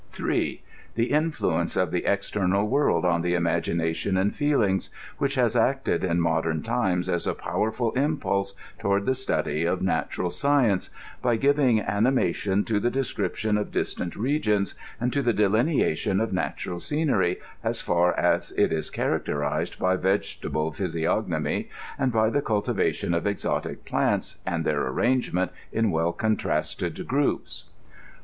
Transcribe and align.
3. 0.13 0.63
The 0.95 1.11
influence 1.11 1.75
of 1.77 1.91
the 1.91 2.05
external 2.07 2.67
world 2.67 3.05
on 3.05 3.21
the 3.21 3.35
imagination 3.35 4.17
and 4.17 4.33
feelings, 4.33 4.89
which 5.19 5.35
has 5.35 5.55
acted 5.55 6.03
in 6.03 6.19
modem 6.19 6.63
times 6.63 7.07
as 7.07 7.27
a 7.27 7.35
powerful 7.35 7.91
impulse 7.91 8.55
toward 8.79 9.05
the 9.05 9.13
study 9.13 9.63
of 9.63 9.83
natural 9.83 10.31
science, 10.31 10.89
by 11.21 11.35
giving 11.35 11.81
anima 11.81 12.33
tion 12.33 12.63
to 12.63 12.79
the 12.79 12.89
description 12.89 13.59
of 13.59 13.71
distant 13.71 14.15
regions 14.15 14.73
and 14.99 15.13
to 15.13 15.21
the 15.21 15.33
delineation 15.33 16.19
of 16.19 16.33
natural 16.33 16.79
scenery, 16.79 17.37
as 17.63 17.79
far 17.79 18.15
as 18.17 18.51
it 18.53 18.73
is 18.73 18.89
characterized 18.89 19.77
by 19.77 19.95
vegetable 19.95 20.71
physiqgnomy 20.71 21.67
and 21.99 22.11
by 22.11 22.31
the 22.31 22.41
cultivation 22.41 23.13
of 23.13 23.27
exotic 23.27 23.85
plants, 23.85 24.39
and 24.47 24.65
their 24.65 24.81
arrangement 24.87 25.51
in 25.71 25.91
well 25.91 26.11
contrasted 26.11 27.05
groups. 27.07 27.65